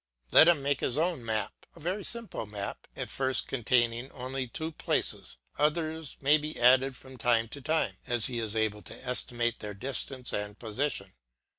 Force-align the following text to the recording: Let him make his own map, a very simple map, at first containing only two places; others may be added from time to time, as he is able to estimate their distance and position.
Let 0.31 0.47
him 0.47 0.63
make 0.63 0.79
his 0.79 0.97
own 0.97 1.23
map, 1.23 1.53
a 1.75 1.79
very 1.79 2.03
simple 2.03 2.47
map, 2.47 2.87
at 2.95 3.11
first 3.11 3.47
containing 3.47 4.11
only 4.13 4.47
two 4.47 4.71
places; 4.71 5.37
others 5.59 6.17
may 6.19 6.39
be 6.39 6.59
added 6.59 6.97
from 6.97 7.17
time 7.17 7.47
to 7.49 7.61
time, 7.61 7.99
as 8.07 8.25
he 8.25 8.39
is 8.39 8.55
able 8.55 8.81
to 8.81 9.07
estimate 9.07 9.59
their 9.59 9.75
distance 9.75 10.33
and 10.33 10.57
position. 10.57 11.13